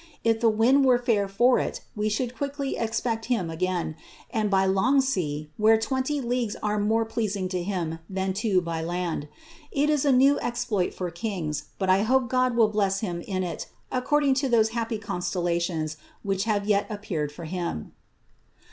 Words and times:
If 0.23 0.39
the 0.39 0.49
wind 0.49 0.83
were 0.83 0.97
fair 0.97 1.27
for 1.27 1.59
it, 1.59 1.81
we 1.95 2.09
should 2.09 2.35
quickly 2.35 2.73
exjxTt 2.75 3.25
him 3.25 3.51
again, 3.51 3.95
and 4.31 4.49
by 4.49 4.65
hmt^ 4.67 5.03
sea,' 5.03 5.51
where 5.57 5.77
twenty 5.77 6.19
leagues 6.19 6.55
are 6.63 6.79
more 6.79 7.05
pleasing 7.05 7.47
to. 7.49 7.61
him 7.61 7.99
than 8.09 8.33
two 8.33 8.61
by 8.61 8.81
land. 8.81 9.27
It 9.71 9.91
is 9.91 10.03
a 10.03 10.11
new 10.11 10.39
exploit 10.39 10.97
tor 10.97 11.11
kings, 11.11 11.65
hot 11.79 11.91
I 11.91 12.03
hnpv 12.03 12.29
God 12.29 12.55
will 12.55 12.69
bless 12.69 13.01
him 13.01 13.21
in 13.21 13.43
it, 13.43 13.67
according 13.91 14.33
to 14.41 14.49
those 14.49 14.69
happy 14.69 14.97
constdlatiooi 14.97 15.95
wliich 16.25 16.43
have 16.45 16.65
yet 16.67 16.87
appeared 16.89 17.31
for 17.31 17.43
him.'' 17.45 17.91